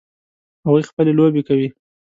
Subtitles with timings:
[0.63, 1.69] هغوی خپلې لوبې کوي